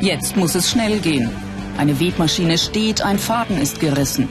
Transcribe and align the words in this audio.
Jetzt 0.00 0.34
muss 0.34 0.54
es 0.54 0.70
schnell 0.70 0.98
gehen. 0.98 1.30
Eine 1.76 2.00
Webmaschine 2.00 2.56
steht, 2.56 3.02
ein 3.02 3.18
Faden 3.18 3.60
ist 3.60 3.80
gerissen. 3.80 4.28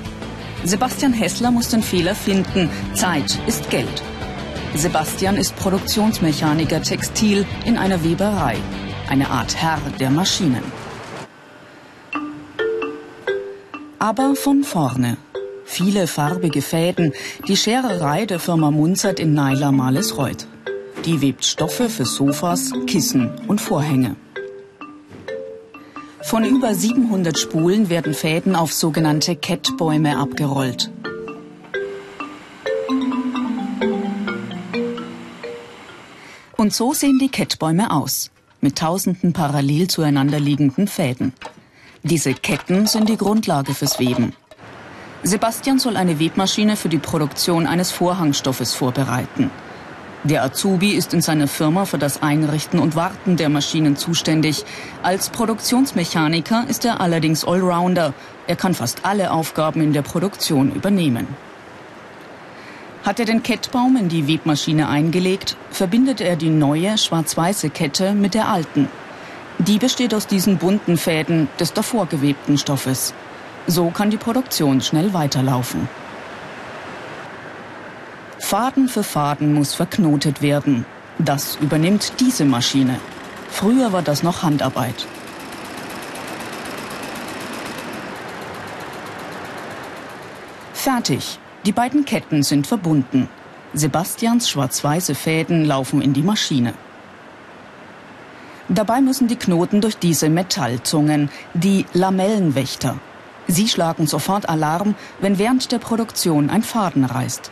Sebastian 0.64 1.14
Hessler 1.14 1.52
muss 1.52 1.70
den 1.70 1.84
Fehler 1.84 2.16
finden. 2.16 2.70
Zeit 2.96 3.38
ist 3.46 3.70
Geld. 3.70 4.02
Sebastian 4.74 5.38
ist 5.38 5.56
Produktionsmechaniker 5.58 6.82
Textil 6.82 7.46
in 7.66 7.78
einer 7.78 8.04
Weberei. 8.04 8.58
Eine 9.10 9.30
Art 9.30 9.56
Herr 9.56 9.80
der 10.00 10.10
Maschinen. 10.10 10.64
Aber 14.00 14.36
von 14.36 14.64
vorne. 14.64 15.18
Viele 15.66 16.08
farbige 16.08 16.64
Fäden, 16.64 17.14
die 17.48 17.56
Schererei 17.56 18.26
der 18.26 18.40
Firma 18.40 18.72
Munzert 18.72 19.20
in 19.20 19.36
Naila 19.36 19.72
Malesreuth. 19.72 20.48
Die 21.06 21.22
webt 21.22 21.46
Stoffe 21.46 21.90
für 21.90 22.06
Sofas, 22.06 22.72
Kissen 22.88 23.30
und 23.48 23.62
Vorhänge. 23.62 24.16
Von 26.22 26.44
über 26.44 26.76
700 26.76 27.38
Spulen 27.38 27.90
werden 27.90 28.14
Fäden 28.14 28.56
auf 28.56 28.74
sogenannte 28.74 29.36
Kettbäume 29.36 30.18
abgerollt. 30.18 30.92
Und 36.58 36.74
so 36.74 36.94
sehen 36.94 37.20
die 37.20 37.30
Kettbäume 37.30 37.92
aus, 37.92 38.32
mit 38.60 38.78
tausenden 38.78 39.34
parallel 39.34 39.88
zueinander 39.88 40.40
liegenden 40.40 40.88
Fäden. 40.88 41.34
Diese 42.04 42.34
Ketten 42.34 42.86
sind 42.86 43.10
die 43.10 43.18
Grundlage 43.18 43.74
fürs 43.74 44.00
Weben. 44.00 44.34
Sebastian 45.24 45.80
soll 45.80 45.98
eine 45.98 46.20
Webmaschine 46.20 46.76
für 46.76 46.90
die 46.90 46.98
Produktion 46.98 47.66
eines 47.66 47.92
Vorhangstoffes 47.92 48.74
vorbereiten. 48.74 49.52
Der 50.26 50.44
Azubi 50.44 50.92
ist 50.92 51.14
in 51.14 51.22
seiner 51.22 51.48
Firma 51.48 51.86
für 51.86 51.98
das 51.98 52.22
Einrichten 52.22 52.80
und 52.80 52.98
Warten 52.98 53.38
der 53.38 53.48
Maschinen 53.48 53.96
zuständig. 53.96 54.66
Als 55.02 55.30
Produktionsmechaniker 55.30 56.66
ist 56.68 56.84
er 56.84 57.00
allerdings 57.00 57.46
Allrounder. 57.46 58.14
Er 58.46 58.58
kann 58.58 58.74
fast 58.74 59.06
alle 59.06 59.32
Aufgaben 59.32 59.82
in 59.82 59.94
der 59.94 60.02
Produktion 60.02 60.74
übernehmen. 60.74 61.26
Hat 63.06 63.18
er 63.22 63.26
den 63.26 63.44
Kettbaum 63.44 63.96
in 63.96 64.10
die 64.10 64.28
Webmaschine 64.28 64.90
eingelegt, 64.90 65.56
verbindet 65.72 66.20
er 66.20 66.36
die 66.36 66.50
neue 66.50 66.98
schwarz-weiße 66.98 67.70
Kette 67.70 68.14
mit 68.14 68.34
der 68.34 68.50
alten. 68.50 68.90
Die 69.58 69.78
besteht 69.78 70.14
aus 70.14 70.28
diesen 70.28 70.58
bunten 70.58 70.98
Fäden 70.98 71.48
des 71.62 71.72
davor 71.72 72.08
gewebten 72.08 72.58
Stoffes. 72.58 73.14
So 73.68 73.90
kann 73.90 74.10
die 74.10 74.18
Produktion 74.18 74.82
schnell 74.82 75.14
weiterlaufen. 75.14 75.88
Faden 78.50 78.88
für 78.88 79.04
Faden 79.04 79.54
muss 79.54 79.76
verknotet 79.76 80.42
werden. 80.42 80.84
Das 81.20 81.58
übernimmt 81.58 82.14
diese 82.20 82.46
Maschine. 82.46 83.00
Früher 83.48 83.94
war 83.94 84.02
das 84.02 84.24
noch 84.24 84.42
Handarbeit. 84.42 85.06
Fertig. 90.74 91.38
Die 91.64 91.72
beiden 91.72 92.06
Ketten 92.06 92.42
sind 92.42 92.66
verbunden. 92.66 93.30
Sebastians 93.76 94.50
schwarz-weiße 94.50 95.14
Fäden 95.14 95.64
laufen 95.64 96.02
in 96.02 96.14
die 96.14 96.24
Maschine. 96.24 96.74
Dabei 98.68 99.00
müssen 99.00 99.28
die 99.28 99.36
Knoten 99.36 99.80
durch 99.80 100.00
diese 100.00 100.28
Metallzungen, 100.28 101.30
die 101.54 101.86
Lamellenwächter. 101.94 102.98
Sie 103.46 103.68
schlagen 103.68 104.08
sofort 104.08 104.50
Alarm, 104.50 104.96
wenn 105.20 105.38
während 105.38 105.72
der 105.72 105.78
Produktion 105.78 106.50
ein 106.50 106.64
Faden 106.64 107.06
reißt. 107.06 107.52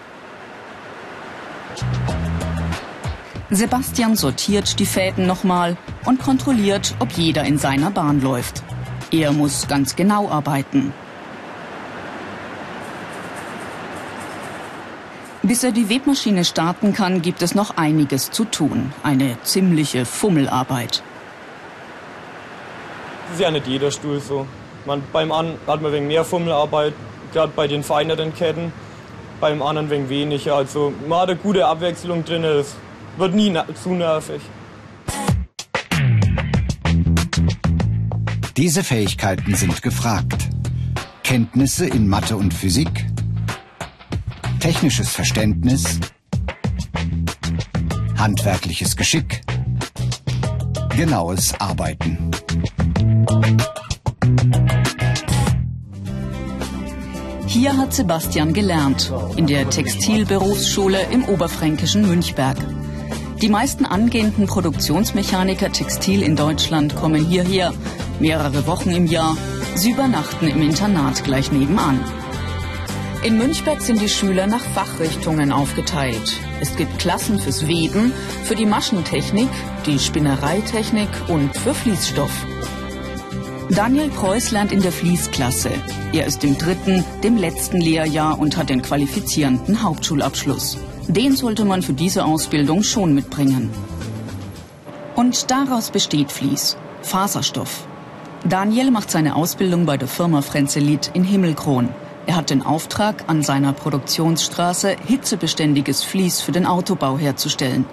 Sebastian 3.50 4.18
sortiert 4.18 4.78
die 4.78 4.86
Fäden 4.86 5.26
nochmal 5.26 5.78
und 6.06 6.20
kontrolliert, 6.20 6.96
ob 7.00 7.12
jeder 7.14 7.46
in 7.46 7.58
seiner 7.58 7.92
Bahn 7.92 8.22
läuft. 8.22 8.62
Er 9.10 9.32
muss 9.32 9.70
ganz 9.70 9.96
genau 9.96 10.30
arbeiten. 10.30 10.94
Bis 15.44 15.64
er 15.64 15.72
die 15.72 15.90
Webmaschine 15.90 16.44
starten 16.44 16.92
kann, 16.92 17.22
gibt 17.22 17.42
es 17.42 17.56
noch 17.56 17.78
einiges 17.78 18.32
zu 18.32 18.44
tun. 18.44 18.92
Eine 19.02 19.38
ziemliche 19.44 20.06
Fummelarbeit. 20.06 21.02
Das 23.28 23.36
ist 23.36 23.42
ja 23.42 23.50
nicht 23.50 23.66
jeder 23.66 23.92
Stuhl 23.92 24.20
so. 24.20 24.46
Man, 24.86 25.02
beim 25.14 25.32
einen 25.32 25.54
hat 25.66 25.82
man 25.82 25.94
wegen 25.94 26.08
mehr 26.08 26.26
Fummelarbeit, 26.26 26.94
gerade 27.32 27.54
bei 27.56 27.70
den 27.70 27.84
feineren 27.84 28.36
Ketten, 28.36 28.74
beim 29.40 29.62
anderen 29.62 29.90
wegen 29.90 30.10
weniger. 30.10 30.56
Also 30.56 30.92
man 31.08 31.22
hat 31.22 31.30
eine 31.30 31.38
gute 31.38 31.66
Abwechslung 31.66 32.26
drin, 32.26 32.44
es 32.44 32.76
wird 33.18 33.34
nie 33.34 33.54
zu 33.84 33.90
nervig. 33.90 34.42
Diese 38.56 38.84
Fähigkeiten 38.84 39.54
sind 39.56 39.82
gefragt. 39.82 40.50
Kenntnisse 41.24 41.86
in 41.86 42.08
Mathe 42.08 42.38
und 42.38 42.54
Physik, 42.54 43.06
technisches 44.60 45.10
Verständnis, 45.10 46.00
handwerkliches 48.18 48.96
Geschick, 48.96 49.42
genaues 50.96 51.54
Arbeiten. 51.60 52.32
Hier 57.46 57.78
hat 57.78 57.94
Sebastian 57.94 58.54
gelernt, 58.54 59.12
in 59.36 59.48
der 59.48 59.70
Textilberufsschule 59.70 61.02
im 61.12 61.26
oberfränkischen 61.26 62.08
Münchberg. 62.08 62.58
Die 63.42 63.50
meisten 63.50 63.86
angehenden 63.86 64.48
Produktionsmechaniker 64.48 65.72
Textil 65.72 66.24
in 66.24 66.36
Deutschland 66.36 66.96
kommen 66.96 67.24
hierher, 67.24 67.72
mehrere 68.20 68.66
Wochen 68.66 68.90
im 68.90 69.06
Jahr. 69.06 69.38
Sie 69.76 69.92
übernachten 69.92 70.48
im 70.48 70.60
Internat 70.64 71.24
gleich 71.24 71.52
nebenan. 71.52 72.04
In 73.24 73.38
Münchberg 73.38 73.82
sind 73.82 74.02
die 74.02 74.10
Schüler 74.10 74.48
nach 74.48 74.64
Fachrichtungen 74.64 75.52
aufgeteilt. 75.52 76.40
Es 76.62 76.76
gibt 76.78 76.98
Klassen 76.98 77.38
fürs 77.38 77.68
Weben, 77.68 78.12
für 78.44 78.56
die 78.56 78.66
Maschentechnik, 78.66 79.50
die 79.86 80.00
Spinnereitechnik 80.00 81.10
und 81.28 81.56
für 81.56 81.76
Fließstoff. 81.76 82.32
Daniel 83.70 84.10
Preuß 84.10 84.50
lernt 84.50 84.72
in 84.72 84.82
der 84.82 84.92
Fließklasse. 84.92 85.70
Er 86.12 86.26
ist 86.26 86.44
im 86.44 86.58
dritten, 86.58 87.06
dem 87.24 87.38
letzten 87.38 87.82
Lehrjahr 87.82 88.40
und 88.40 88.58
hat 88.58 88.70
den 88.70 88.82
qualifizierenden 88.82 89.84
Hauptschulabschluss. 89.84 90.78
Den 91.08 91.36
sollte 91.38 91.64
man 91.64 91.82
für 91.82 91.94
diese 91.94 92.26
Ausbildung 92.26 92.84
schon 92.84 93.14
mitbringen. 93.14 93.70
Und 95.16 95.50
daraus 95.50 95.90
besteht 95.90 96.32
Fließ, 96.34 96.78
Faserstoff. 97.02 97.88
Daniel 98.44 98.92
macht 98.92 99.10
seine 99.10 99.36
Ausbildung 99.36 99.86
bei 99.86 99.98
der 99.98 100.10
Firma 100.10 100.42
Frenzelit 100.42 101.10
in 101.14 101.24
Himmelkron. 101.24 101.90
Er 102.26 102.36
hat 102.36 102.50
den 102.50 102.62
Auftrag, 102.62 103.24
an 103.28 103.42
seiner 103.42 103.72
Produktionsstraße 103.72 104.98
hitzebeständiges 105.08 106.04
Vlies 106.04 106.42
für 106.42 106.52
den 106.52 106.66
Autobau 106.66 107.18
herzustellen. 107.18 107.86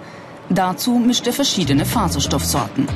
Dazu 0.49 0.91
mischt 0.99 1.25
er 1.25 1.33
verschiedene 1.33 1.85
Faserstoffsorten. 1.85 2.87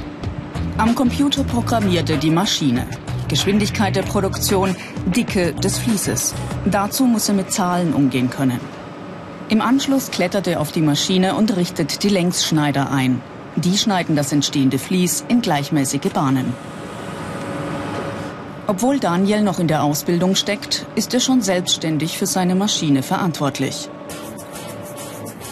Am 0.77 0.95
Computer 0.95 1.45
programmiert 1.45 2.09
er 2.09 2.17
die 2.17 2.29
Maschine. 2.29 2.85
Geschwindigkeit 3.29 3.95
der 3.95 4.03
Produktion, 4.03 4.75
Dicke 5.05 5.53
des 5.53 5.77
Fließes. 5.77 6.33
Dazu 6.65 7.05
muss 7.05 7.29
er 7.29 7.35
mit 7.35 7.51
Zahlen 7.51 7.93
umgehen 7.93 8.29
können. 8.29 8.59
Im 9.49 9.61
Anschluss 9.61 10.11
klettert 10.11 10.45
er 10.45 10.59
auf 10.59 10.71
die 10.71 10.81
Maschine 10.81 11.33
und 11.33 11.55
richtet 11.55 12.03
die 12.03 12.09
Längsschneider 12.09 12.91
ein. 12.91 13.19
Die 13.55 13.79
schneiden 13.79 14.15
das 14.15 14.31
entstehende 14.31 14.77
Vlies 14.77 15.25
in 15.27 15.41
gleichmäßige 15.41 16.11
Bahnen. 16.13 16.53
Obwohl 18.67 18.99
Daniel 18.99 19.41
noch 19.41 19.57
in 19.57 19.67
der 19.67 19.81
Ausbildung 19.81 20.35
steckt, 20.35 20.85
ist 20.93 21.15
er 21.15 21.19
schon 21.19 21.41
selbstständig 21.41 22.19
für 22.19 22.27
seine 22.27 22.53
Maschine 22.53 23.01
verantwortlich. 23.01 23.89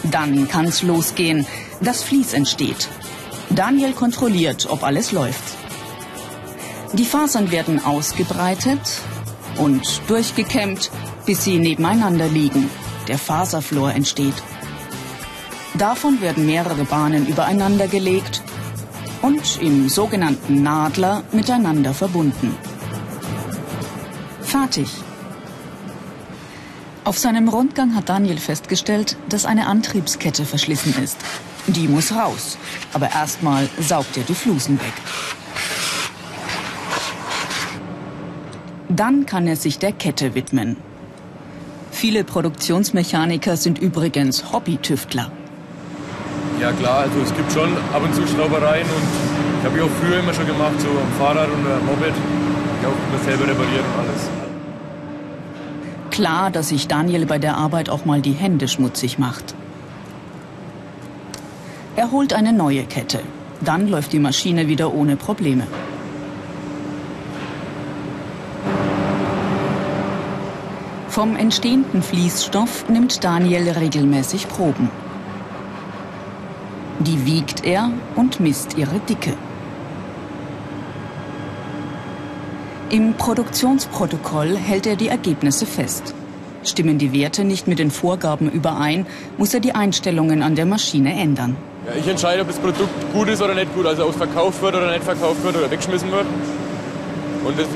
Dann 0.04 0.46
kann's 0.46 0.82
losgehen. 0.82 1.44
Das 1.80 2.04
Vlies 2.04 2.34
entsteht. 2.34 2.88
Daniel 3.50 3.94
kontrolliert, 3.94 4.68
ob 4.70 4.84
alles 4.84 5.10
läuft. 5.10 5.42
Die 6.92 7.04
Fasern 7.04 7.50
werden 7.50 7.84
ausgebreitet 7.84 8.80
und 9.56 10.02
durchgekämmt, 10.06 10.92
bis 11.26 11.42
sie 11.42 11.58
nebeneinander 11.58 12.28
liegen. 12.28 12.70
Der 13.08 13.18
Faserflor 13.18 13.92
entsteht. 13.92 14.34
Davon 15.74 16.20
werden 16.20 16.46
mehrere 16.46 16.84
Bahnen 16.84 17.26
übereinander 17.26 17.88
gelegt 17.88 18.42
und 19.22 19.60
im 19.60 19.88
sogenannten 19.88 20.62
Nadler 20.62 21.24
miteinander 21.32 21.94
verbunden. 21.94 22.54
Fertig. 24.42 24.88
Auf 27.04 27.18
seinem 27.18 27.48
Rundgang 27.48 27.94
hat 27.94 28.08
Daniel 28.08 28.38
festgestellt, 28.38 29.16
dass 29.28 29.46
eine 29.46 29.66
Antriebskette 29.66 30.44
verschlissen 30.44 30.94
ist. 31.02 31.16
Die 31.66 31.88
muss 31.88 32.12
raus. 32.12 32.58
Aber 32.92 33.10
erstmal 33.10 33.68
saugt 33.80 34.16
er 34.16 34.24
die 34.24 34.34
Flusen 34.34 34.78
weg. 34.80 34.92
Dann 38.88 39.26
kann 39.26 39.46
er 39.46 39.56
sich 39.56 39.78
der 39.78 39.92
Kette 39.92 40.34
widmen. 40.34 40.76
Viele 42.00 42.22
Produktionsmechaniker 42.22 43.56
sind 43.56 43.80
übrigens 43.80 44.52
Hobbytüftler. 44.52 45.32
Ja 46.60 46.70
klar, 46.70 47.00
also 47.00 47.18
es 47.22 47.34
gibt 47.34 47.50
schon 47.50 47.72
ab 47.92 48.00
und 48.04 48.14
zu 48.14 48.24
Schraubereien 48.24 48.86
und 48.86 49.08
ich 49.58 49.66
habe 49.66 49.78
ja 49.78 49.84
auch 49.84 49.90
früher 50.00 50.20
immer 50.20 50.32
schon 50.32 50.46
gemacht, 50.46 50.80
so 50.80 50.86
am 50.86 51.12
Fahrrad 51.18 51.48
und 51.48 51.66
am 51.66 51.84
Moped. 51.86 52.14
Ich 52.14 52.86
habe 52.86 52.94
auch 52.94 53.12
immer 53.12 53.24
selber 53.24 53.50
repariert 53.50 53.82
und 53.82 53.98
alles. 54.00 54.30
Klar, 56.12 56.52
dass 56.52 56.68
sich 56.68 56.86
Daniel 56.86 57.26
bei 57.26 57.40
der 57.40 57.56
Arbeit 57.56 57.90
auch 57.90 58.04
mal 58.04 58.20
die 58.22 58.30
Hände 58.44 58.68
schmutzig 58.68 59.18
macht. 59.18 59.56
Er 61.96 62.12
holt 62.12 62.32
eine 62.32 62.52
neue 62.52 62.84
Kette. 62.84 63.18
Dann 63.60 63.88
läuft 63.88 64.12
die 64.12 64.20
Maschine 64.20 64.68
wieder 64.68 64.94
ohne 64.94 65.16
Probleme. 65.16 65.66
Vom 71.08 71.36
entstehenden 71.36 72.02
Fließstoff 72.02 72.88
nimmt 72.88 73.24
Daniel 73.24 73.70
regelmäßig 73.70 74.46
Proben. 74.46 74.90
Die 77.00 77.24
wiegt 77.24 77.64
er 77.64 77.90
und 78.14 78.40
misst 78.40 78.76
ihre 78.76 79.00
Dicke. 79.08 79.32
Im 82.90 83.14
Produktionsprotokoll 83.14 84.56
hält 84.56 84.86
er 84.86 84.96
die 84.96 85.08
Ergebnisse 85.08 85.66
fest. 85.66 86.14
Stimmen 86.62 86.98
die 86.98 87.12
Werte 87.12 87.44
nicht 87.44 87.66
mit 87.68 87.78
den 87.78 87.90
Vorgaben 87.90 88.50
überein, 88.50 89.06
muss 89.38 89.54
er 89.54 89.60
die 89.60 89.74
Einstellungen 89.74 90.42
an 90.42 90.56
der 90.56 90.66
Maschine 90.66 91.18
ändern. 91.18 91.56
Ja, 91.86 91.92
ich 91.98 92.06
entscheide, 92.06 92.42
ob 92.42 92.48
das 92.48 92.58
Produkt 92.58 93.12
gut 93.14 93.28
ist 93.28 93.40
oder 93.40 93.54
nicht 93.54 93.74
gut, 93.74 93.86
also 93.86 94.04
ob 94.04 94.10
es 94.10 94.16
verkauft 94.16 94.60
wird 94.60 94.74
oder 94.74 94.90
nicht 94.90 95.04
verkauft 95.04 95.42
wird 95.42 95.56
oder 95.56 95.70
weggeschmissen 95.70 96.10
wird. 96.10 96.26
Und 97.44 97.58
ich 97.58 97.66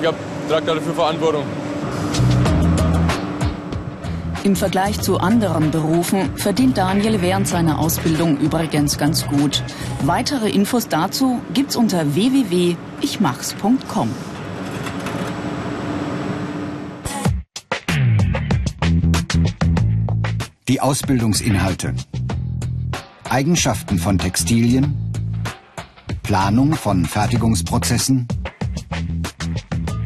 trage 0.49 0.67
dafür 0.67 0.95
Verantwortung. 0.95 1.45
Im 4.45 4.57
Vergleich 4.57 5.01
zu 5.01 5.19
anderen 5.19 5.71
Berufen 5.71 6.37
verdient 6.37 6.77
Daniel 6.77 7.23
während 7.23 7.47
seiner 7.47 7.79
Ausbildung 7.79 8.39
übrigens 8.39 8.99
ganz 8.99 9.25
gut. 9.29 9.63
Weitere 10.03 10.51
Infos 10.51 10.89
dazu 10.89 11.41
gibt's 11.55 11.77
unter 11.77 12.17
www.ichmachs.com. 12.17 14.11
Die 20.67 20.81
Ausbildungsinhalte. 20.81 21.95
Eigenschaften 23.31 23.99
von 23.99 24.19
Textilien. 24.19 25.13
Planung 26.25 26.75
von 26.75 27.05
Fertigungsprozessen. 27.05 28.27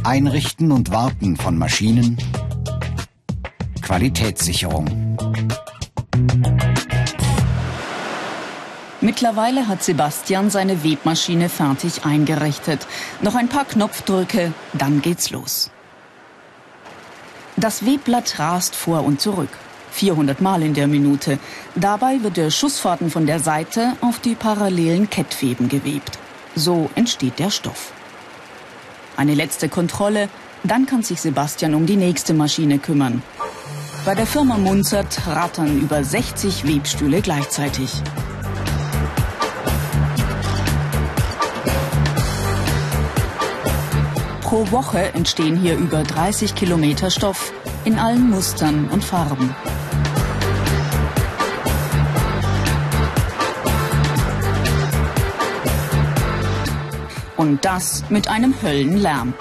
Einrichten 0.05 0.73
und 0.73 0.91
Warten 0.91 1.37
von 1.37 1.57
Maschinen. 1.57 2.19
Qualitätssicherung. 3.87 5.17
Mittlerweile 9.01 9.69
hat 9.69 9.85
Sebastian 9.85 10.51
seine 10.51 10.83
Webmaschine 10.83 11.49
fertig 11.49 12.05
eingerichtet. 12.05 12.85
Noch 13.23 13.37
ein 13.37 13.49
paar 13.49 13.65
Knopfdrücke, 13.65 14.53
dann 14.73 15.03
geht's 15.03 15.31
los. 15.31 15.71
Das 17.57 17.87
Webblatt 17.87 18.41
rast 18.41 18.75
vor 18.75 19.05
und 19.05 19.21
zurück. 19.21 19.51
400 19.93 20.41
Mal 20.41 20.65
in 20.65 20.75
der 20.75 20.89
Minute. 20.89 21.39
Dabei 21.77 22.25
wird 22.25 22.39
der 22.39 22.51
Schussfaden 22.51 23.09
von 23.09 23.25
der 23.25 23.39
Seite 23.39 23.97
auf 24.01 24.19
die 24.19 24.35
parallelen 24.35 25.11
Kettweben 25.11 25.69
gewebt. 25.69 26.19
So 26.57 26.91
entsteht 26.97 27.39
der 27.39 27.51
Stoff. 27.51 27.93
Eine 29.17 29.35
letzte 29.35 29.69
Kontrolle, 29.69 30.29
dann 30.65 30.87
kann 30.87 31.05
sich 31.05 31.21
Sebastian 31.21 31.75
um 31.75 31.87
die 31.87 31.97
nächste 31.97 32.35
Maschine 32.35 32.81
kümmern. 32.81 33.23
Bei 34.07 34.15
der 34.15 34.25
Firma 34.25 34.57
Munzert 34.57 35.27
rattern 35.27 35.81
über 35.81 36.05
60 36.05 36.65
Webstühle 36.65 37.21
gleichzeitig. 37.23 37.91
Pro 44.43 44.71
Woche 44.71 45.13
entstehen 45.13 45.57
hier 45.57 45.77
über 45.77 46.05
30 46.05 46.55
Kilometer 46.55 47.11
Stoff 47.11 47.53
in 47.85 47.99
allen 47.99 48.31
Mustern 48.31 48.89
und 48.91 49.03
Farben. 49.03 49.53
Und 57.37 57.65
das 57.65 58.05
mit 58.09 58.29
einem 58.29 58.55
Höllenlärm. 58.63 59.35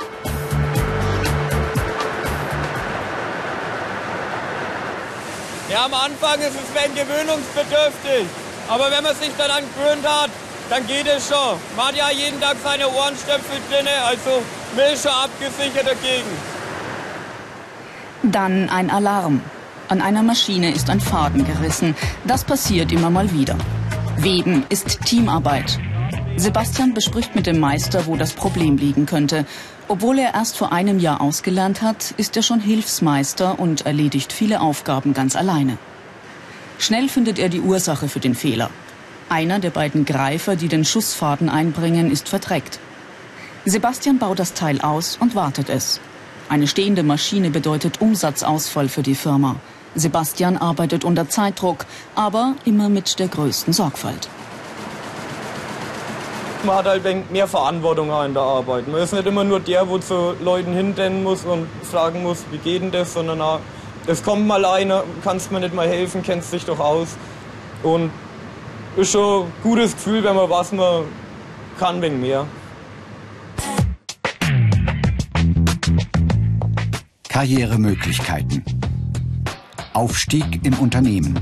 Ja, 5.76 5.88
am 5.88 5.94
Anfang 5.94 6.40
ist 6.40 6.56
es 6.56 6.82
ein 6.82 6.96
gewöhnungsbedürftig. 6.96 8.26
Aber 8.70 8.90
wenn 8.92 9.04
man 9.04 9.14
sich 9.14 9.32
daran 9.38 9.62
gewöhnt 9.76 10.08
hat, 10.08 10.30
dann 10.70 10.88
geht 10.88 11.06
es 11.06 11.28
schon. 11.28 11.60
Man 11.76 11.88
hat 11.88 11.98
ja 11.98 12.10
jeden 12.12 12.40
Tag 12.40 12.56
seine 12.64 12.88
Ohrenstöpsel 12.88 13.60
drin, 13.70 13.86
also 14.08 14.42
schon 15.04 15.12
abgesichert 15.12 15.86
dagegen. 15.86 16.32
Dann 18.24 18.70
ein 18.70 18.90
Alarm. 18.90 19.42
An 19.90 20.02
einer 20.02 20.24
Maschine 20.24 20.72
ist 20.72 20.90
ein 20.90 21.02
Faden 21.02 21.44
gerissen. 21.44 21.94
Das 22.24 22.46
passiert 22.46 22.94
immer 22.94 23.10
mal 23.10 23.30
wieder. 23.34 23.58
Weben 24.16 24.64
ist 24.70 25.02
Teamarbeit. 25.02 25.78
Sebastian 26.38 26.94
bespricht 26.94 27.36
mit 27.36 27.48
dem 27.48 27.60
Meister, 27.60 28.06
wo 28.06 28.16
das 28.16 28.32
Problem 28.32 28.78
liegen 28.78 29.06
könnte. 29.06 29.46
Obwohl 29.88 30.18
er 30.18 30.34
erst 30.34 30.58
vor 30.58 30.72
einem 30.72 30.98
Jahr 31.00 31.22
ausgelernt 31.22 31.84
hat, 31.84 32.16
ist 32.18 32.36
er 32.36 32.42
schon 32.42 32.60
Hilfsmeister 32.60 33.60
und 33.60 33.86
erledigt 33.86 34.34
viele 34.34 34.60
Aufgaben 34.62 35.14
ganz 35.14 35.36
alleine. 35.36 35.78
Schnell 36.80 37.08
findet 37.08 37.38
er 37.38 37.50
die 37.50 37.62
Ursache 37.62 38.08
für 38.08 38.20
den 38.20 38.34
Fehler. 38.34 38.72
Einer 39.30 39.60
der 39.60 39.70
beiden 39.70 40.06
Greifer, 40.06 40.56
die 40.56 40.70
den 40.70 40.86
Schussfaden 40.86 41.50
einbringen, 41.50 42.12
ist 42.12 42.30
verdreckt. 42.30 42.80
Sebastian 43.66 44.18
baut 44.18 44.40
das 44.40 44.54
Teil 44.54 44.82
aus 44.82 45.18
und 45.20 45.36
wartet 45.36 45.70
es. 45.70 46.00
Eine 46.50 46.68
stehende 46.68 47.04
Maschine 47.04 47.52
bedeutet 47.52 48.02
Umsatzausfall 48.02 48.90
für 48.90 49.04
die 49.04 49.16
Firma. 49.16 49.56
Sebastian 49.94 50.58
arbeitet 50.58 51.04
unter 51.04 51.30
Zeitdruck, 51.30 51.86
aber 52.16 52.56
immer 52.66 52.90
mit 52.90 53.20
der 53.20 53.28
größten 53.28 53.72
Sorgfalt 53.74 54.30
man 56.66 56.78
hat 56.78 56.86
halt 56.86 57.32
mehr 57.32 57.48
Verantwortung 57.48 58.10
in 58.26 58.34
der 58.34 58.44
Arbeit. 58.44 58.88
Man 58.88 59.02
ist 59.02 59.14
nicht 59.14 59.26
immer 59.26 59.44
nur 59.44 59.60
der, 59.60 59.88
wo 59.88 59.98
zu 60.00 60.34
Leuten 60.42 60.74
hinrennen 60.74 61.24
muss 61.24 61.46
und 61.46 61.68
fragen 61.84 62.24
muss, 62.24 62.44
wie 62.52 62.58
geht 62.58 62.82
denn 62.82 62.92
das, 62.92 63.14
sondern 63.14 63.42
auch, 63.42 63.60
es 64.08 64.24
kommt 64.24 64.48
mal 64.48 64.66
einer, 64.66 65.04
kannst 65.24 65.52
mir 65.52 65.60
nicht 65.60 65.74
mal 65.74 65.88
helfen, 65.88 66.24
kennst 66.24 66.52
dich 66.52 66.66
doch 66.66 66.80
aus. 66.80 67.18
Und 67.84 68.12
ist 68.98 69.12
schon 69.12 69.46
ein 69.46 69.54
gutes 69.64 69.94
Gefühl, 69.94 70.24
wenn 70.24 70.36
man 70.36 70.50
was 70.50 70.72
man 70.72 71.04
kann, 71.80 72.02
wegen 72.02 72.20
mehr. 72.20 72.46
Karrieremöglichkeiten. 77.30 78.64
Aufstieg 79.94 80.66
im 80.66 80.74
Unternehmen. 80.76 81.38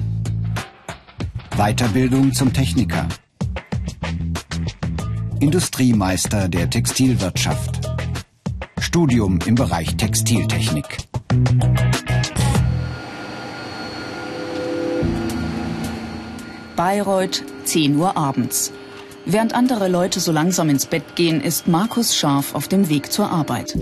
Weiterbildung 1.56 2.34
zum 2.34 2.52
Techniker. 2.52 3.08
Industriemeister 5.44 6.48
der 6.48 6.70
Textilwirtschaft. 6.70 7.82
Studium 8.80 9.40
im 9.46 9.56
Bereich 9.56 9.98
Textiltechnik. 9.98 11.00
Bayreuth, 16.78 17.44
10 17.66 17.98
Uhr 17.98 18.16
abends. 18.16 18.72
Während 19.26 19.54
andere 19.54 19.90
Leute 19.90 20.22
so 20.22 20.32
langsam 20.32 20.70
ins 20.70 20.86
Bett 20.86 21.18
gehen, 21.18 21.42
ist 21.42 21.68
Markus 21.68 22.16
Scharf 22.16 22.56
auf 22.56 22.70
dem 22.70 22.88
Weg 22.88 23.12
zur 23.12 23.30
Arbeit. 23.30 23.78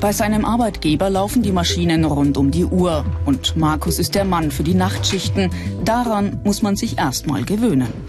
Bei 0.00 0.12
seinem 0.12 0.44
Arbeitgeber 0.44 1.10
laufen 1.10 1.42
die 1.42 1.52
Maschinen 1.52 2.04
rund 2.04 2.36
um 2.36 2.50
die 2.50 2.64
Uhr 2.64 3.06
und 3.24 3.56
Markus 3.56 4.00
ist 4.00 4.16
der 4.16 4.24
Mann 4.24 4.50
für 4.50 4.64
die 4.64 4.74
Nachtschichten. 4.74 5.50
Daran 5.84 6.40
muss 6.42 6.60
man 6.60 6.74
sich 6.74 6.98
erstmal 6.98 7.44
gewöhnen. 7.44 8.03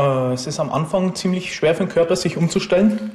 Äh, 0.00 0.32
es 0.32 0.46
ist 0.46 0.58
am 0.60 0.70
Anfang 0.72 1.14
ziemlich 1.14 1.54
schwer 1.54 1.74
für 1.74 1.84
den 1.84 1.92
Körper, 1.92 2.16
sich 2.16 2.36
umzustellen. 2.36 3.10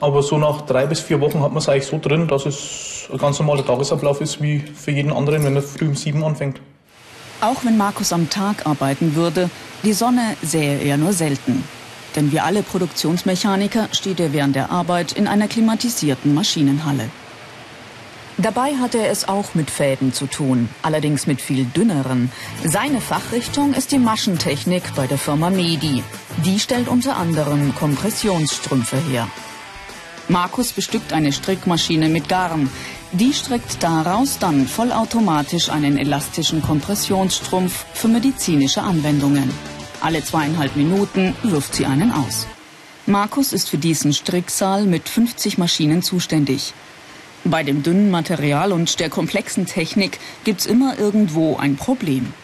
Aber 0.00 0.22
so 0.22 0.38
nach 0.38 0.62
drei 0.62 0.86
bis 0.86 1.00
vier 1.00 1.20
Wochen 1.20 1.42
hat 1.42 1.50
man 1.50 1.58
es 1.58 1.68
eigentlich 1.68 1.86
so 1.86 1.98
drin, 1.98 2.26
dass 2.26 2.46
es 2.46 3.08
ein 3.12 3.18
ganz 3.18 3.38
normaler 3.38 3.66
Tagesablauf 3.66 4.20
ist 4.20 4.40
wie 4.40 4.60
für 4.60 4.92
jeden 4.92 5.12
anderen, 5.12 5.44
wenn 5.44 5.56
er 5.56 5.62
früh 5.62 5.88
um 5.88 5.94
sieben 5.94 6.24
anfängt. 6.24 6.60
Auch 7.42 7.64
wenn 7.64 7.76
Markus 7.76 8.12
am 8.12 8.30
Tag 8.30 8.66
arbeiten 8.66 9.14
würde, 9.14 9.50
die 9.82 9.92
Sonne 9.92 10.36
sähe 10.42 10.78
er 10.78 10.96
nur 10.96 11.12
selten. 11.12 11.64
Denn 12.16 12.32
wie 12.32 12.40
alle 12.40 12.62
Produktionsmechaniker 12.62 13.88
steht 13.92 14.20
er 14.20 14.32
während 14.32 14.56
der 14.56 14.70
Arbeit 14.70 15.12
in 15.12 15.26
einer 15.26 15.48
klimatisierten 15.48 16.34
Maschinenhalle. 16.34 17.08
Dabei 18.42 18.76
hatte 18.76 18.96
er 18.96 19.10
es 19.10 19.28
auch 19.28 19.54
mit 19.54 19.70
Fäden 19.70 20.14
zu 20.14 20.26
tun, 20.26 20.70
allerdings 20.80 21.26
mit 21.26 21.42
viel 21.42 21.66
dünneren. 21.66 22.32
Seine 22.64 23.02
Fachrichtung 23.02 23.74
ist 23.74 23.92
die 23.92 23.98
Maschentechnik 23.98 24.94
bei 24.96 25.06
der 25.06 25.18
Firma 25.18 25.50
Medi. 25.50 26.02
Die 26.42 26.58
stellt 26.58 26.88
unter 26.88 27.16
anderem 27.16 27.74
Kompressionsstrümpfe 27.74 28.96
her. 28.96 29.28
Markus 30.28 30.72
bestückt 30.72 31.12
eine 31.12 31.32
Strickmaschine 31.32 32.08
mit 32.08 32.30
Garn. 32.30 32.70
Die 33.12 33.34
strickt 33.34 33.82
daraus 33.82 34.38
dann 34.38 34.66
vollautomatisch 34.66 35.68
einen 35.68 35.98
elastischen 35.98 36.62
Kompressionsstrumpf 36.62 37.84
für 37.92 38.08
medizinische 38.08 38.80
Anwendungen. 38.80 39.52
Alle 40.00 40.24
zweieinhalb 40.24 40.76
Minuten 40.76 41.36
wirft 41.42 41.74
sie 41.74 41.84
einen 41.84 42.10
aus. 42.10 42.46
Markus 43.04 43.52
ist 43.52 43.68
für 43.68 43.78
diesen 43.78 44.14
Stricksaal 44.14 44.84
mit 44.84 45.10
50 45.10 45.58
Maschinen 45.58 46.00
zuständig. 46.00 46.72
Bei 47.44 47.62
dem 47.62 47.82
dünnen 47.82 48.10
Material 48.10 48.72
und 48.72 49.00
der 49.00 49.08
komplexen 49.08 49.66
Technik 49.66 50.18
gibt's 50.44 50.66
immer 50.66 50.98
irgendwo 50.98 51.56
ein 51.56 51.76
Problem. 51.76 52.34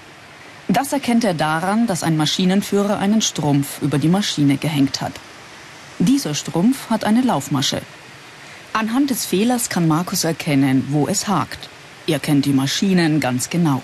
Das 0.69 0.93
erkennt 0.93 1.23
er 1.23 1.35
daran, 1.35 1.87
dass 1.87 2.03
ein 2.03 2.17
Maschinenführer 2.17 2.99
einen 2.99 3.23
Strumpf 3.23 3.83
über 3.83 3.99
die 3.99 4.09
Maschine 4.09 4.57
gehängt 4.57 5.01
hat. 5.01 5.13
Dieser 5.99 6.35
Strumpf 6.35 6.91
hat 6.91 7.05
eine 7.05 7.21
Laufmasche. 7.21 7.83
Anhand 8.73 9.11
des 9.11 9.25
Fehlers 9.25 9.69
kann 9.69 9.87
Markus 9.87 10.25
erkennen, 10.25 10.89
wo 10.91 11.07
es 11.07 11.29
hakt. 11.29 11.69
Er 12.07 12.19
kennt 12.19 12.45
die 12.45 12.53
Maschinen 12.53 13.21
ganz 13.21 13.49
genau. 13.49 13.83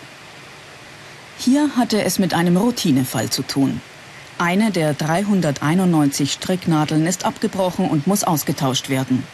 Hier 1.38 1.70
hatte 1.76 2.02
es 2.02 2.18
mit 2.18 2.34
einem 2.34 2.56
Routinefall 2.56 3.30
zu 3.30 3.42
tun. 3.42 3.80
Eine 4.38 4.70
der 4.70 4.94
391 4.94 6.32
Stricknadeln 6.32 7.06
ist 7.06 7.24
abgebrochen 7.24 7.88
und 7.88 8.06
muss 8.06 8.24
ausgetauscht 8.24 8.88
werden. 8.88 9.24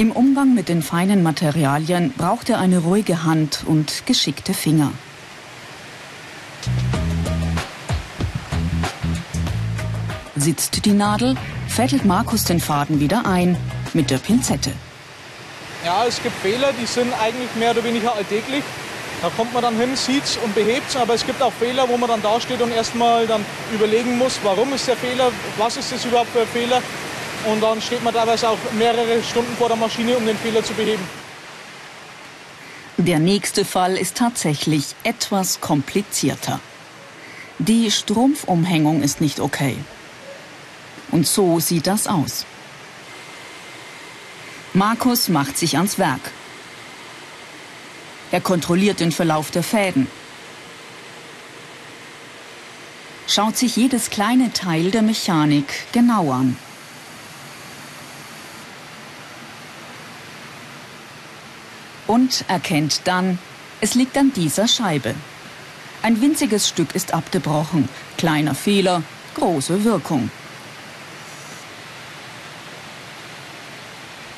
Im 0.00 0.12
Umgang 0.30 0.54
mit 0.54 0.68
den 0.68 0.80
feinen 0.80 1.24
Materialien 1.24 2.14
braucht 2.16 2.50
er 2.50 2.60
eine 2.60 2.78
ruhige 2.78 3.24
Hand 3.24 3.64
und 3.66 4.06
geschickte 4.06 4.54
Finger. 4.54 4.92
Sitzt 10.36 10.84
die 10.84 10.92
Nadel, 10.92 11.34
fettelt 11.66 12.04
Markus 12.04 12.44
den 12.44 12.60
Faden 12.60 13.00
wieder 13.00 13.26
ein 13.26 13.56
mit 13.92 14.12
der 14.12 14.18
Pinzette. 14.18 14.70
Ja, 15.84 16.04
es 16.06 16.22
gibt 16.22 16.36
Fehler, 16.36 16.72
die 16.80 16.86
sind 16.86 17.12
eigentlich 17.20 17.52
mehr 17.56 17.72
oder 17.72 17.82
weniger 17.82 18.14
alltäglich. 18.14 18.62
Da 19.22 19.30
kommt 19.30 19.52
man 19.52 19.62
dann 19.62 19.76
hin, 19.76 19.96
sieht's 19.96 20.38
und 20.44 20.54
behebt's, 20.54 20.94
aber 20.94 21.14
es 21.14 21.26
gibt 21.26 21.42
auch 21.42 21.52
Fehler, 21.54 21.88
wo 21.88 21.96
man 21.96 22.08
dann 22.08 22.22
dasteht 22.22 22.62
und 22.62 22.70
erstmal 22.70 23.26
dann 23.26 23.44
überlegen 23.74 24.16
muss, 24.16 24.38
warum 24.44 24.72
ist 24.74 24.86
der 24.86 24.96
Fehler, 24.96 25.32
was 25.58 25.76
ist 25.76 25.90
das 25.90 26.04
überhaupt 26.04 26.30
für 26.30 26.42
ein 26.42 26.46
Fehler. 26.46 26.80
Und 27.46 27.62
dann 27.62 27.80
steht 27.80 28.02
man 28.04 28.12
teilweise 28.12 28.48
auch 28.48 28.58
mehrere 28.72 29.22
Stunden 29.22 29.56
vor 29.56 29.68
der 29.68 29.76
Maschine, 29.76 30.16
um 30.16 30.26
den 30.26 30.36
Fehler 30.36 30.62
zu 30.62 30.74
beheben. 30.74 31.02
Der 32.98 33.18
nächste 33.18 33.64
Fall 33.64 33.96
ist 33.96 34.16
tatsächlich 34.16 34.94
etwas 35.04 35.60
komplizierter. 35.60 36.60
Die 37.58 37.90
Strumpfumhängung 37.90 39.02
ist 39.02 39.20
nicht 39.20 39.40
okay. 39.40 39.76
Und 41.10 41.26
so 41.26 41.60
sieht 41.60 41.86
das 41.86 42.06
aus. 42.06 42.44
Markus 44.74 45.28
macht 45.28 45.56
sich 45.58 45.76
ans 45.76 45.98
Werk. 45.98 46.30
Er 48.30 48.40
kontrolliert 48.40 49.00
den 49.00 49.12
Verlauf 49.12 49.50
der 49.50 49.62
Fäden. 49.62 50.06
Schaut 53.26 53.56
sich 53.56 53.76
jedes 53.76 54.10
kleine 54.10 54.52
Teil 54.52 54.90
der 54.90 55.02
Mechanik 55.02 55.86
genau 55.92 56.32
an. 56.32 56.56
Und 62.10 62.44
erkennt 62.48 63.02
dann, 63.04 63.38
es 63.80 63.94
liegt 63.94 64.18
an 64.18 64.32
dieser 64.32 64.66
Scheibe. 64.66 65.14
Ein 66.02 66.20
winziges 66.20 66.68
Stück 66.68 66.96
ist 66.96 67.14
abgebrochen. 67.14 67.88
Kleiner 68.18 68.56
Fehler, 68.56 69.04
große 69.36 69.84
Wirkung. 69.84 70.28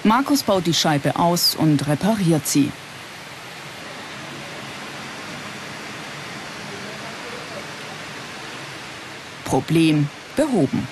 Markus 0.05 0.43
baut 0.43 0.67
die 0.67 0.75
Scheibe 0.75 1.17
aus 1.17 1.55
und 1.55 1.89
repariert 1.89 2.47
sie. 2.47 2.71
Problem 9.47 10.11
behoben. 10.37 10.87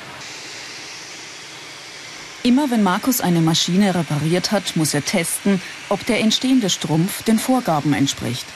Immer 2.43 2.71
wenn 2.71 2.83
Markus 2.83 3.21
eine 3.21 3.43
Maschine 3.43 3.95
repariert 3.95 4.51
hat, 4.51 4.75
muss 4.75 4.95
er 4.95 5.05
testen, 5.05 5.61
ob 5.91 6.07
der 6.07 6.21
entstehende 6.21 6.71
Strumpf 6.71 7.23
den 7.23 7.39
Vorgaben 7.39 7.93
entspricht. 7.93 8.47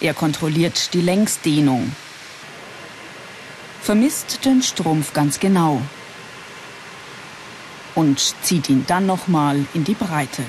Er 0.00 0.14
kontrolliert 0.14 0.94
die 0.94 1.00
Längsdehnung, 1.00 1.92
vermisst 3.82 4.44
den 4.44 4.62
Strumpf 4.62 5.12
ganz 5.12 5.40
genau 5.40 5.82
und 7.96 8.34
zieht 8.42 8.68
ihn 8.68 8.84
dann 8.86 9.06
nochmal 9.06 9.64
in 9.74 9.82
die 9.82 9.94
Breite. 9.94 10.44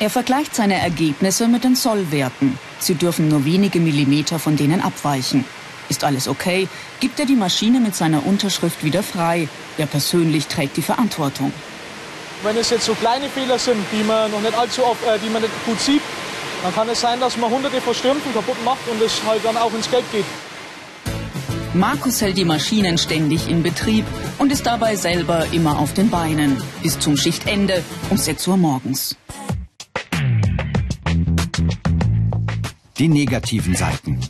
Er 0.00 0.10
vergleicht 0.10 0.56
seine 0.56 0.80
Ergebnisse 0.80 1.46
mit 1.46 1.62
den 1.62 1.76
Sollwerten. 1.76 2.58
Sie 2.80 2.96
dürfen 2.96 3.28
nur 3.28 3.44
wenige 3.44 3.78
Millimeter 3.78 4.40
von 4.40 4.56
denen 4.56 4.80
abweichen. 4.80 5.44
Ist 5.88 6.04
alles 6.04 6.28
okay, 6.28 6.68
gibt 7.00 7.20
er 7.20 7.26
die 7.26 7.36
Maschine 7.36 7.80
mit 7.80 7.94
seiner 7.94 8.26
Unterschrift 8.26 8.84
wieder 8.84 9.02
frei. 9.02 9.48
Er 9.78 9.86
persönlich 9.86 10.46
trägt 10.46 10.76
die 10.76 10.82
Verantwortung. 10.82 11.52
Wenn 12.42 12.56
es 12.56 12.70
jetzt 12.70 12.84
so 12.84 12.94
kleine 12.94 13.28
Fehler 13.28 13.58
sind, 13.58 13.84
die 13.92 14.04
man 14.04 14.30
noch 14.30 14.40
nicht 14.40 14.56
allzu 14.56 14.84
oft, 14.84 15.02
äh, 15.04 15.18
die 15.24 15.30
man 15.30 15.42
nicht 15.42 15.54
gut 15.64 15.80
sieht, 15.80 16.02
dann 16.62 16.74
kann 16.74 16.88
es 16.88 17.00
sein, 17.00 17.20
dass 17.20 17.36
man 17.36 17.50
hunderte 17.50 17.80
von 17.80 17.94
Stürmpfen 17.94 18.32
kaputt 18.34 18.62
macht 18.64 18.86
und 18.90 19.00
es 19.00 19.22
halt 19.26 19.44
dann 19.44 19.56
auch 19.56 19.72
ins 19.72 19.90
Geld 19.90 20.04
geht. 20.12 20.24
Markus 21.74 22.22
hält 22.22 22.38
die 22.38 22.44
Maschinen 22.44 22.96
ständig 22.96 23.48
in 23.48 23.62
Betrieb 23.62 24.06
und 24.38 24.50
ist 24.50 24.66
dabei 24.66 24.96
selber 24.96 25.46
immer 25.52 25.78
auf 25.78 25.92
den 25.92 26.08
Beinen. 26.08 26.56
Bis 26.82 26.98
zum 26.98 27.16
Schichtende 27.16 27.84
um 28.08 28.16
6 28.16 28.46
Uhr 28.48 28.56
morgens. 28.56 29.16
Die 32.98 33.08
negativen 33.08 33.74
Seiten. 33.74 34.20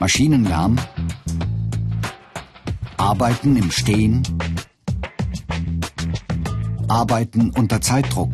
Maschinenlärm. 0.00 0.78
Arbeiten 2.96 3.54
im 3.56 3.70
Stehen. 3.70 4.22
Arbeiten 6.88 7.50
unter 7.50 7.82
Zeitdruck. 7.82 8.30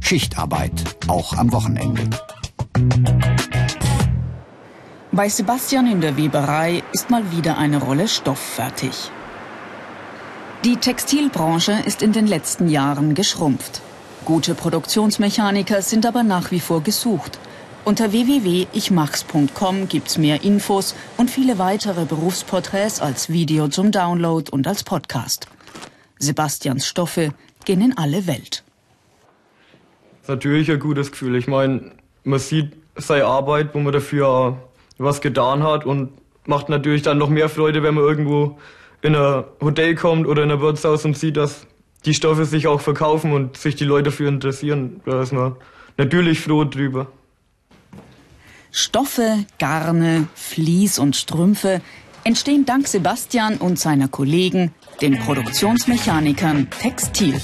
Schichtarbeit, 0.00 0.84
auch 1.08 1.36
am 1.36 1.52
Wochenende. 1.52 2.08
Bei 5.10 5.28
Sebastian 5.28 5.90
in 5.90 6.00
der 6.00 6.16
Weberei 6.16 6.84
ist 6.92 7.10
mal 7.10 7.32
wieder 7.32 7.58
eine 7.58 7.78
Rolle 7.78 8.06
Stoff 8.06 8.38
fertig. 8.38 9.10
Die 10.64 10.76
Textilbranche 10.76 11.72
ist 11.72 12.02
in 12.02 12.12
den 12.12 12.28
letzten 12.28 12.68
Jahren 12.68 13.14
geschrumpft. 13.16 13.80
Gute 14.24 14.54
Produktionsmechaniker 14.54 15.82
sind 15.82 16.06
aber 16.06 16.22
nach 16.22 16.52
wie 16.52 16.60
vor 16.60 16.84
gesucht. 16.84 17.40
Unter 17.88 18.12
www.ichmachs.com 18.12 19.88
gibt's 19.88 20.18
mehr 20.18 20.44
Infos 20.44 20.94
und 21.16 21.30
viele 21.30 21.58
weitere 21.58 22.04
Berufsporträts 22.04 23.00
als 23.00 23.30
Video 23.30 23.68
zum 23.68 23.92
Download 23.92 24.50
und 24.50 24.66
als 24.66 24.84
Podcast. 24.84 25.48
Sebastians 26.18 26.86
Stoffe 26.86 27.32
gehen 27.64 27.80
in 27.80 27.96
alle 27.96 28.26
Welt. 28.26 28.62
Natürlich 30.26 30.70
ein 30.70 30.80
gutes 30.80 31.12
Gefühl. 31.12 31.36
Ich 31.36 31.46
meine, 31.46 31.92
man 32.24 32.38
sieht 32.38 32.76
seine 32.96 33.24
Arbeit, 33.24 33.74
wo 33.74 33.78
man 33.78 33.94
dafür 33.94 34.58
was 34.98 35.22
getan 35.22 35.62
hat 35.62 35.86
und 35.86 36.12
macht 36.44 36.68
natürlich 36.68 37.00
dann 37.00 37.16
noch 37.16 37.30
mehr 37.30 37.48
Freude, 37.48 37.82
wenn 37.82 37.94
man 37.94 38.04
irgendwo 38.04 38.58
in 39.00 39.16
ein 39.16 39.44
Hotel 39.62 39.94
kommt 39.94 40.26
oder 40.26 40.42
in 40.42 40.50
ein 40.50 40.60
Wirtshaus 40.60 41.06
und 41.06 41.16
sieht, 41.16 41.38
dass 41.38 41.66
die 42.04 42.12
Stoffe 42.12 42.44
sich 42.44 42.66
auch 42.66 42.82
verkaufen 42.82 43.32
und 43.32 43.56
sich 43.56 43.76
die 43.76 43.84
Leute 43.84 44.10
dafür 44.10 44.28
interessieren. 44.28 45.00
Da 45.06 45.22
ist 45.22 45.32
man 45.32 45.56
natürlich 45.96 46.40
froh 46.40 46.64
drüber. 46.64 47.06
Stoffe, 48.70 49.44
Garne, 49.58 50.28
Vlies 50.34 50.98
und 50.98 51.16
Strümpfe 51.16 51.80
entstehen 52.24 52.66
dank 52.66 52.86
Sebastian 52.88 53.56
und 53.56 53.78
seiner 53.78 54.08
Kollegen, 54.08 54.72
den 55.00 55.18
Produktionsmechanikern 55.18 56.68
Textil. 56.70 57.40